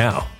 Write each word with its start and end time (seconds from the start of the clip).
now. 0.00 0.39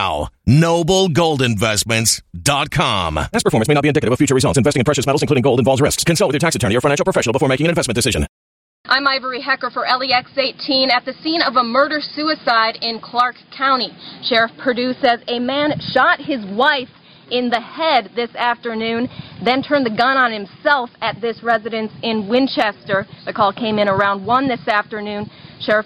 Noblegoldinvestments.com. 0.47 3.15
Past 3.15 3.43
performance 3.43 3.67
may 3.67 3.73
not 3.73 3.83
be 3.83 3.87
indicative 3.87 4.11
of 4.11 4.17
future 4.17 4.35
results. 4.35 4.57
Investing 4.57 4.81
in 4.81 4.85
precious 4.85 5.05
metals, 5.05 5.21
including 5.21 5.43
gold, 5.43 5.59
involves 5.59 5.81
risks. 5.81 6.03
Consult 6.03 6.29
with 6.29 6.35
your 6.35 6.39
tax 6.39 6.55
attorney 6.55 6.75
or 6.75 6.81
financial 6.81 7.03
professional 7.03 7.33
before 7.33 7.49
making 7.49 7.67
an 7.67 7.69
investment 7.69 7.95
decision. 7.95 8.25
I'm 8.85 9.07
Ivory 9.07 9.41
Hecker 9.41 9.69
for 9.69 9.83
LEX 9.83 10.31
18 10.35 10.89
at 10.89 11.05
the 11.05 11.13
scene 11.21 11.41
of 11.41 11.55
a 11.55 11.63
murder 11.63 11.99
suicide 12.01 12.77
in 12.81 12.99
Clark 12.99 13.35
County. 13.55 13.91
Sheriff 14.23 14.51
Perdue 14.57 14.93
says 14.99 15.19
a 15.27 15.37
man 15.39 15.79
shot 15.93 16.19
his 16.19 16.43
wife 16.57 16.89
in 17.29 17.49
the 17.49 17.61
head 17.61 18.09
this 18.15 18.33
afternoon, 18.35 19.07
then 19.45 19.61
turned 19.61 19.85
the 19.85 19.95
gun 19.95 20.17
on 20.17 20.33
himself 20.33 20.89
at 21.01 21.21
this 21.21 21.43
residence 21.43 21.91
in 22.03 22.27
Winchester. 22.27 23.05
The 23.25 23.33
call 23.33 23.53
came 23.53 23.79
in 23.79 23.87
around 23.87 24.25
1 24.25 24.47
this 24.47 24.67
afternoon. 24.67 25.29
Sheriff 25.61 25.85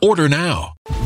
Order 0.00 0.28
now. 0.28 0.74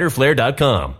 riderflare.com. 0.00 0.99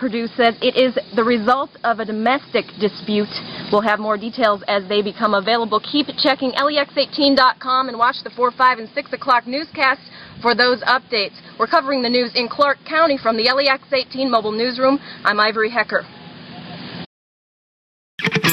Perdue 0.00 0.28
says 0.28 0.56
it 0.62 0.76
is 0.80 0.96
the 1.14 1.22
result 1.22 1.68
of 1.84 2.00
a 2.00 2.06
domestic 2.06 2.64
dispute. 2.80 3.28
We'll 3.70 3.82
have 3.82 4.00
more 4.00 4.16
details 4.16 4.64
as 4.66 4.88
they 4.88 5.02
become 5.02 5.34
available. 5.34 5.78
Keep 5.78 6.06
checking 6.16 6.52
lex18.com 6.52 7.88
and 7.88 7.98
watch 7.98 8.16
the 8.24 8.30
4, 8.30 8.50
5, 8.50 8.78
and 8.78 8.88
6 8.94 9.12
o'clock 9.12 9.46
newscasts 9.46 10.08
for 10.40 10.54
those 10.54 10.80
updates. 10.84 11.36
We're 11.58 11.66
covering 11.66 12.00
the 12.00 12.08
news 12.08 12.32
in 12.34 12.48
Clark 12.48 12.78
County 12.88 13.18
from 13.22 13.36
the 13.36 13.44
LEX18 13.44 14.30
mobile 14.30 14.52
newsroom. 14.52 14.98
I'm 15.22 15.38
Ivory 15.38 15.68
Hecker. 15.68 16.06